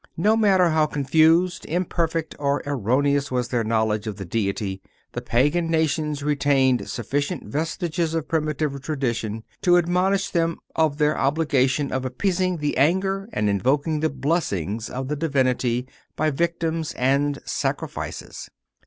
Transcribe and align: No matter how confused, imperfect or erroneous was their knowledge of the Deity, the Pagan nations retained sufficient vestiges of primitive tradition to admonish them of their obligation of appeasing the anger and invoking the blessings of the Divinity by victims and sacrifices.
No 0.17 0.35
matter 0.35 0.69
how 0.71 0.87
confused, 0.87 1.63
imperfect 1.67 2.35
or 2.39 2.63
erroneous 2.65 3.29
was 3.29 3.49
their 3.49 3.63
knowledge 3.63 4.07
of 4.07 4.15
the 4.15 4.25
Deity, 4.25 4.81
the 5.11 5.21
Pagan 5.21 5.69
nations 5.69 6.23
retained 6.23 6.89
sufficient 6.89 7.43
vestiges 7.45 8.15
of 8.15 8.27
primitive 8.27 8.81
tradition 8.81 9.43
to 9.61 9.77
admonish 9.77 10.31
them 10.31 10.57
of 10.75 10.97
their 10.97 11.15
obligation 11.15 11.91
of 11.91 12.03
appeasing 12.03 12.57
the 12.57 12.77
anger 12.79 13.29
and 13.31 13.47
invoking 13.47 13.99
the 13.99 14.09
blessings 14.09 14.89
of 14.89 15.07
the 15.07 15.15
Divinity 15.15 15.87
by 16.15 16.31
victims 16.31 16.93
and 16.95 17.37
sacrifices. 17.45 18.49